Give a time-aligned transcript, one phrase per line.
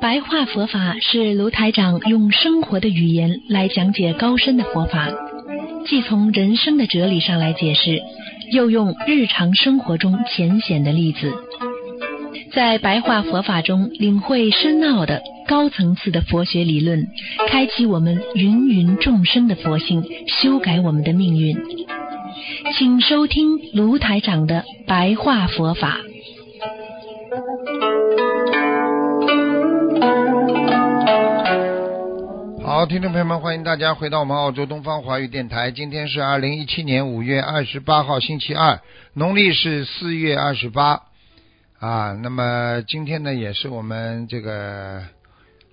[0.00, 5.08] 白话佛法是卢台长用生活的语言来讲解高深的佛法，
[5.86, 8.00] 既从人生的哲理上来解释，
[8.52, 11.32] 又用日常生活中浅显的例子，
[12.52, 17.08] 在白话佛法中领会深奥的高层次的佛学理论，
[17.48, 21.56] 开启我们芸芸众生的佛性，修改我们的命运。
[22.76, 25.96] 请收听卢台长的白话佛法。
[32.62, 35.70] 好，听众朋友们，欢迎大家回到我们澳洲东方华语电台。
[35.70, 38.80] 今天是二零一七年五月二十八号，星期二，
[39.14, 41.00] 农历是四月二十八
[41.80, 42.12] 啊。
[42.22, 45.02] 那么今天呢，也是我们这个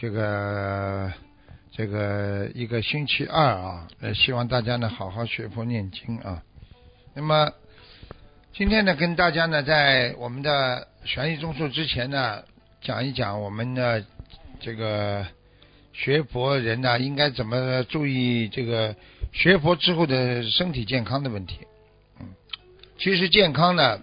[0.00, 1.12] 这个
[1.72, 3.88] 这个一个星期二啊。
[4.00, 6.42] 呃，希望大家呢好好学佛念经啊。
[7.14, 7.52] 那么
[8.52, 12.44] 今天呢，跟大家呢在我们的悬疑综述之前呢，
[12.80, 14.04] 讲一讲我们的
[14.60, 15.26] 这个。
[15.94, 18.94] 学佛人呢，应该怎么注意这个
[19.32, 21.66] 学佛之后的身体健康的问题？
[22.20, 22.28] 嗯，
[22.96, 24.00] 其实健康呢，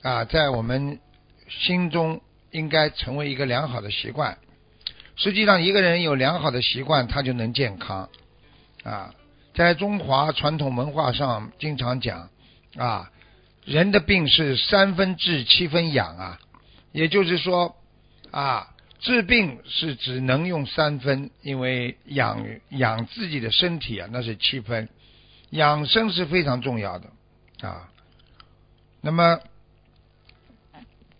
[0.00, 0.98] 啊，在我们
[1.50, 4.38] 心中应该成为一个良好的习惯。
[5.22, 8.08] 实际上，一个人有良好的习惯，他就能健康。
[8.84, 9.14] 啊，
[9.52, 12.30] 在中华传统文化上，经常讲
[12.76, 13.10] 啊，
[13.66, 16.38] 人的病是三分治，七分养啊，
[16.92, 17.76] 也就是说
[18.30, 18.68] 啊。
[19.02, 24.90] 治病是只能用三分，因为养养自己的身体啊，那是七分。
[25.48, 27.08] 养生是非常重要的
[27.66, 27.88] 啊。
[29.00, 29.40] 那么，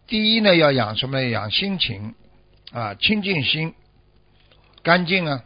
[0.07, 1.23] 第一呢，要养什么？
[1.23, 2.14] 养心情
[2.70, 3.73] 啊，清净心，
[4.83, 5.45] 干净啊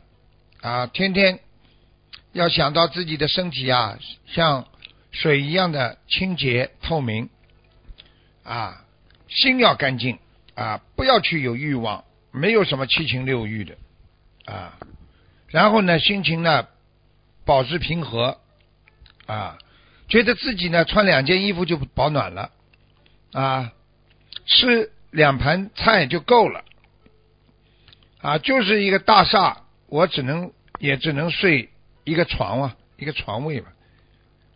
[0.60, 1.40] 啊，天天
[2.32, 4.66] 要想到自己的身体啊，像
[5.10, 7.28] 水一样的清洁透明
[8.42, 8.84] 啊，
[9.28, 10.18] 心要干净
[10.54, 12.04] 啊，不要去有欲望。
[12.36, 13.76] 没有什么七情六欲的
[14.44, 14.76] 啊，
[15.46, 16.66] 然后呢，心情呢
[17.44, 18.40] 保持平和
[19.26, 19.56] 啊，
[20.08, 22.50] 觉得自己呢穿两件衣服就保暖了
[23.32, 23.72] 啊，
[24.46, 26.64] 吃两盘菜就够了
[28.24, 31.68] 啊，就是一个大厦，我只能也只能睡
[32.04, 33.66] 一个床啊，一个床位嘛，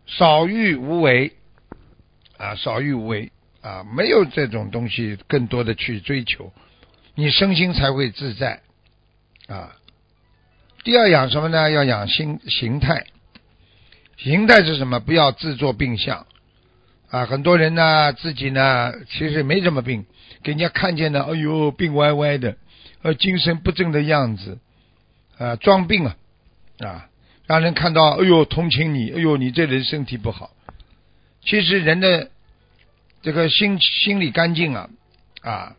[0.06, 1.34] 少欲无为
[2.38, 3.30] 啊，少欲无为
[3.60, 6.50] 啊，没有这种东西更多的去追求。
[7.14, 8.62] 你身心才会自在
[9.48, 9.76] 啊！
[10.82, 11.70] 第二养什么呢？
[11.70, 13.04] 要养心形态。
[14.16, 14.98] 形态是什么？
[14.98, 16.26] 不要自作病相
[17.10, 17.26] 啊！
[17.26, 20.06] 很多人呢，自己呢，其实没什么病，
[20.42, 22.56] 给人家看见呢，哎呦，病歪歪的，
[23.02, 24.58] 呃，精神不正的样子
[25.38, 26.16] 啊，装病啊
[26.78, 27.08] 啊，
[27.46, 30.50] 让人看到，哎呦，同情你，哎呦，你这人身体不好。
[31.42, 32.30] 其实人的
[33.22, 34.90] 这个心心理干净啊
[35.42, 35.76] 啊。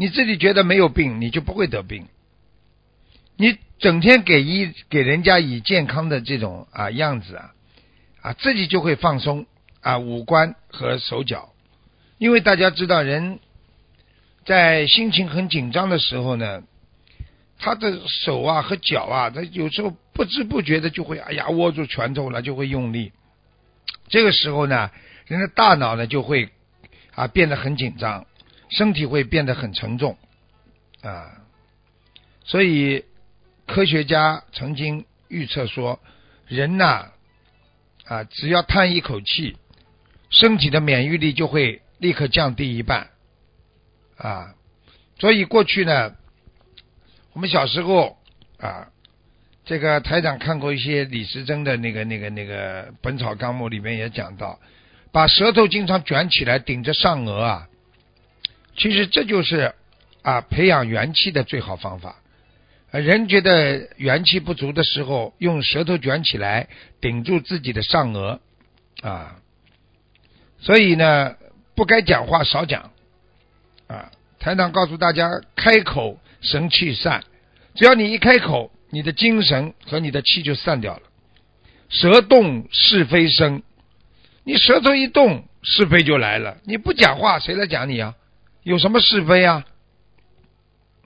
[0.00, 2.06] 你自己觉得没有病，你就不会得病。
[3.36, 7.52] 你整天给一给人家以健康的这种啊样子啊
[8.22, 9.46] 啊，自己就会放松
[9.80, 11.52] 啊五官和手脚。
[12.18, 13.40] 因为大家知道，人
[14.48, 16.62] 在心情很紧张的时候呢，
[17.58, 23.12] 他的手啊和脚啊，他有时候不知不觉的就会哎呀握住拳头了，就会用力。
[24.08, 24.90] 这个时候呢，
[25.26, 26.48] 人的大脑呢就会
[27.14, 28.24] 啊变得很紧张。
[28.70, 30.16] 身体会变得很沉重
[31.02, 31.42] 啊，
[32.44, 33.04] 所以
[33.66, 36.00] 科学家曾经预测说，
[36.46, 37.12] 人呐
[38.06, 39.58] 啊，只要叹一口气，
[40.30, 43.08] 身体的免疫力就会立刻降低一半
[44.18, 44.54] 啊。
[45.18, 46.14] 所以过去呢，
[47.32, 48.16] 我们小时候
[48.58, 48.88] 啊，
[49.64, 54.60] 这个台长看过一些李时珍的那个、那个、那个《本草纲目》里面也讲到，
[55.10, 57.68] 把舌头经常卷起来顶着上颚啊。
[58.76, 59.74] 其实这就是
[60.22, 62.16] 啊，培养元气的最好方法。
[62.92, 66.68] 人觉得元气不足的时候，用舌头卷起来
[67.00, 68.38] 顶住自己的上颚
[69.02, 69.40] 啊。
[70.60, 71.36] 所以呢，
[71.74, 72.92] 不该讲话少讲
[73.88, 74.12] 啊。
[74.48, 77.22] 台长告诉大家，开口神气散，
[77.74, 81.02] 只要你一开口，你的精神和你的气就散掉了。
[81.90, 83.62] 舌动是非生，
[84.44, 86.56] 你舌头一动，是非就来了。
[86.64, 88.14] 你不讲话，谁来讲你啊？
[88.62, 89.66] 有什么是非啊？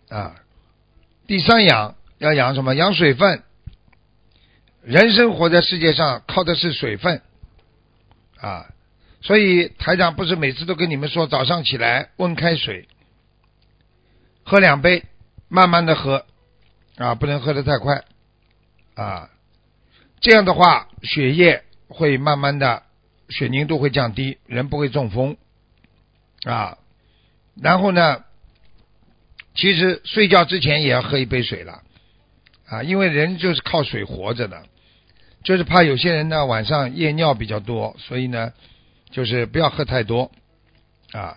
[0.09, 0.37] 啊，
[1.27, 2.77] 第三养要养什么？
[2.77, 3.43] 养水分。
[4.85, 7.21] 人生活在世界上靠的是水分
[8.41, 8.67] 啊，
[9.21, 12.87] 所以台长不是每次都跟你们说，早上起来温开水，
[14.45, 15.05] 喝两杯，
[15.49, 16.27] 慢慢的喝
[16.97, 18.05] 啊，不能喝的太快
[18.95, 19.31] 啊。
[20.21, 22.83] 这样的话，血液会慢慢的
[23.29, 25.37] 血凝度会降低，人不会中风
[26.45, 26.79] 啊。
[27.61, 28.25] 然后呢，
[29.55, 31.83] 其实睡觉之前也要喝一杯水了
[32.67, 34.65] 啊，因为人就是靠水活着的，
[35.45, 38.53] 就是怕有些人呢晚上夜尿比较多，所以呢，
[39.11, 40.31] 就是不要喝太多
[41.13, 41.37] 啊。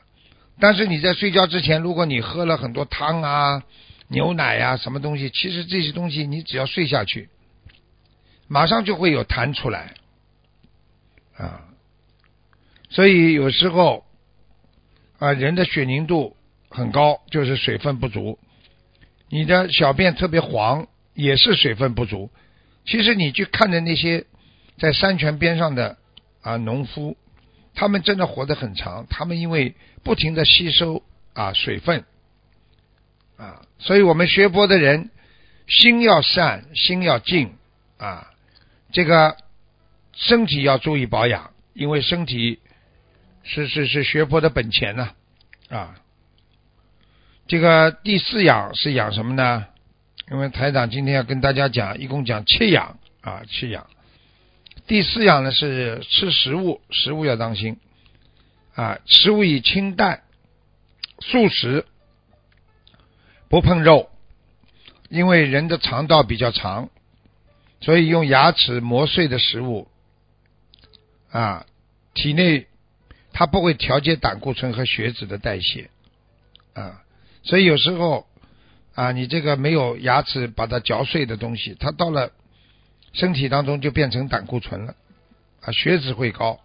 [0.59, 3.63] 但是你在睡觉之前，如果你喝了很多汤啊、
[4.07, 7.29] 牛奶呀什么东西，其实这些东西你只要睡下去，
[8.47, 9.93] 马上就会有痰出来
[11.35, 11.61] 啊。
[12.89, 14.05] 所以有时候
[15.19, 16.37] 啊，人的血凝度
[16.69, 18.37] 很高，就是水分不足；
[19.29, 22.31] 你的小便特别黄，也是水分不足。
[22.85, 24.25] 其实你去看着那些
[24.77, 25.97] 在山泉边上的
[26.41, 27.17] 啊农夫。
[27.75, 32.05] 他们真的活得很长，他们因为不停的吸收啊水分
[33.37, 35.11] 啊，所以我们学佛的人
[35.67, 37.53] 心要善，心要静
[37.97, 38.31] 啊，
[38.91, 39.35] 这个
[40.13, 42.59] 身体要注意保养，因为身体
[43.43, 45.11] 是是是学佛的本钱呢
[45.69, 45.95] 啊。
[47.47, 49.67] 这个第四养是养什么呢？
[50.31, 53.85] 因为台长今天要跟大家讲，一共讲七养啊，七养。
[54.87, 57.77] 第四样呢是吃食物，食物要当心
[58.75, 60.21] 啊，食物以清淡、
[61.19, 61.85] 素食，
[63.49, 64.11] 不碰肉，
[65.09, 66.89] 因为人的肠道比较长，
[67.81, 69.87] 所以用牙齿磨碎的食物
[71.31, 71.65] 啊，
[72.13, 72.67] 体内
[73.33, 75.89] 它不会调节胆固醇和血脂的代谢
[76.75, 77.01] 啊，
[77.41, 78.27] 所以有时候
[78.93, 82.31] 啊，你这个没有牙齿把它嚼碎的东西，它到了。
[83.15, 84.93] 身体当中就变成胆固醇了，
[85.61, 86.59] 啊，血脂会高，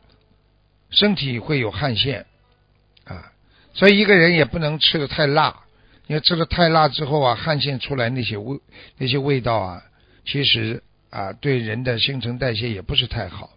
[0.91, 2.27] 身体会有汗腺，
[3.05, 3.33] 啊，
[3.73, 5.63] 所以一个人也不能吃的太辣，
[6.09, 8.59] 因为吃的太辣之后啊，汗腺出来那些味
[8.99, 9.85] 那些味道啊，
[10.25, 13.51] 其实啊对人的新陈代谢也不是太好，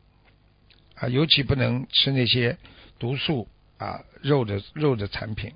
[0.93, 2.59] 啊，尤其不能吃那些
[2.99, 3.47] 毒素
[3.79, 5.51] 啊肉的肉的产品，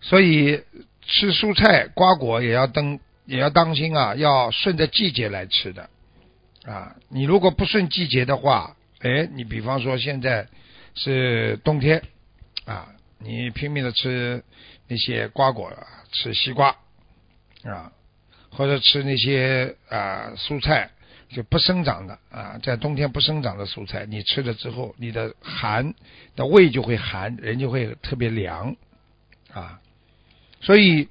[0.00, 0.64] 所以
[1.02, 2.98] 吃蔬菜瓜果也要登。
[3.26, 5.88] 也要当心啊，要顺着季节来吃的
[6.64, 6.96] 啊。
[7.08, 10.48] 你如果不顺季节的话，哎，你比方说现在
[10.94, 12.02] 是冬天
[12.64, 12.88] 啊，
[13.18, 14.42] 你拼命的吃
[14.88, 15.72] 那些瓜果，
[16.12, 16.76] 吃西瓜
[17.62, 17.92] 啊，
[18.50, 20.90] 或者吃那些啊蔬菜
[21.28, 25.94] 就不生长的啊，在冬天不生长的蔬菜，你吃了之后，你的寒
[26.34, 28.74] 的胃就会寒，人就会特别凉
[29.52, 29.80] 啊，
[30.60, 31.08] 所以。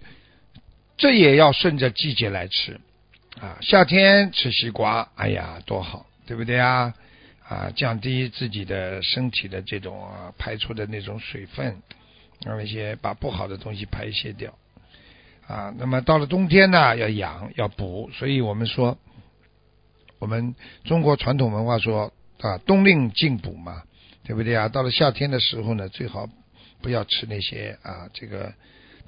[0.99, 2.79] 这也要顺着季节来吃
[3.39, 3.57] 啊！
[3.61, 6.93] 夏天吃西瓜，哎呀，多好，对不对啊？
[7.47, 11.81] 啊，降低自己的身体的这种啊排出的那种水分，
[12.45, 14.53] 让一些把不好的东西排泄掉
[15.47, 15.73] 啊。
[15.77, 18.97] 那么到了冬天呢，要养要补，所以我们说，
[20.19, 20.53] 我们
[20.83, 22.11] 中国传统文化说
[22.41, 23.83] 啊，冬令进补嘛，
[24.25, 24.67] 对不对啊？
[24.67, 26.27] 到了夏天的时候呢，最好
[26.81, 28.53] 不要吃那些啊，这个。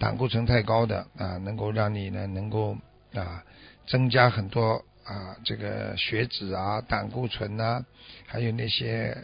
[0.02, 2.76] 胆固醇太高的啊，能够让你呢能够
[3.14, 3.44] 啊
[3.86, 7.86] 增加很多啊这个血脂啊、胆固醇呐，
[8.26, 9.16] 还有那些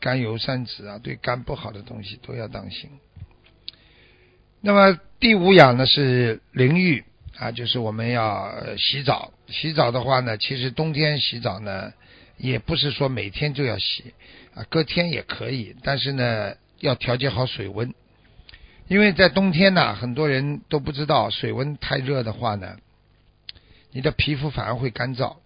[0.00, 2.90] 甘油三酯啊，对肝不好的东西都要当心。
[4.60, 7.04] 那么第五养呢是淋浴
[7.38, 9.32] 啊，就是我们要洗澡。
[9.46, 11.92] 洗澡的话呢，其实冬天洗澡呢
[12.36, 14.12] 也不是说每天就要洗
[14.54, 17.94] 啊，隔天也可以，但是呢要调节好水温。
[18.88, 22.76] 因为在冬天呢，很多人都不知道水温太热的话呢，
[23.90, 25.38] 你的皮肤反而会干燥，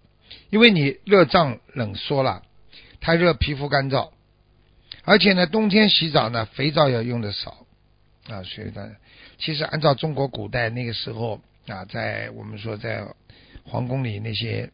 [0.50, 2.42] 因为你热胀冷缩了，
[3.00, 4.10] 太热皮肤干燥，
[5.04, 7.66] 而且呢，冬天洗澡呢，肥皂要用的少
[8.28, 8.90] 啊，所以呢，
[9.38, 13.06] 其实按照中国古代那个时候啊，在我们说在
[13.64, 14.70] 皇宫里那些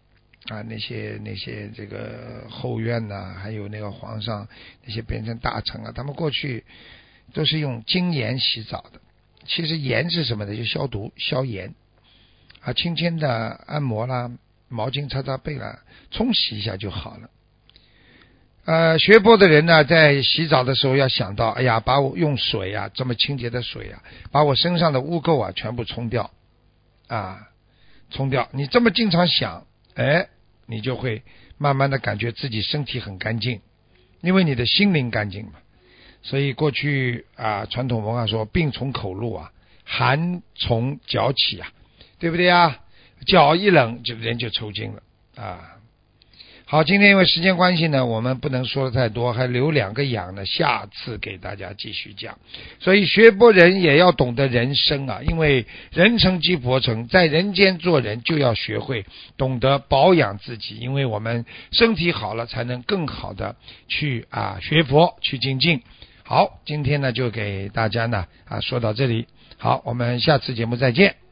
[0.48, 4.48] 啊那些那些这个后院呐，还有那个皇上
[4.84, 6.64] 那些变成大臣啊，他们过去。
[7.36, 9.00] 都是用精盐洗澡的，
[9.46, 10.56] 其实盐是什么呢？
[10.56, 11.74] 就消毒、消炎
[12.62, 13.28] 啊，轻轻的
[13.66, 14.30] 按摩啦，
[14.70, 17.28] 毛巾擦擦背啦，冲洗一下就好了。
[18.64, 24.02] 呃，学波的人呢，在洗澡的时候要想到，哎呀，把我用水啊，这么清洁的水啊，
[24.32, 26.30] 把我身上的污垢啊全部冲掉
[27.06, 27.50] 啊，
[28.10, 28.48] 冲掉。
[28.52, 30.30] 你这么经常想，哎，
[30.64, 31.22] 你就会
[31.58, 33.60] 慢慢的感觉自己身体很干净，
[34.22, 35.52] 因为你的心灵干净嘛。
[36.26, 39.52] 所以过去啊，传统文化说病从口入啊，
[39.84, 41.68] 寒从脚起啊，
[42.18, 42.80] 对不对啊？
[43.28, 45.02] 脚一冷，就人就抽筋了
[45.36, 45.60] 啊。
[46.64, 52.36] 好，今天因为时间关系呢，我们不能说的太多，还留两个养呢，下次给大家继续讲。
[52.80, 59.06] 所以学佛人也要懂得人生啊，因为人成即佛成，在人间做人就要学会
[59.36, 63.54] 懂得保养自己，因为我们身体好了，才能更好的
[63.86, 65.82] 去啊学佛去精进。
[66.28, 69.28] 好，今天呢就给大家呢啊说到这里，
[69.58, 71.25] 好，我们下次节目再见。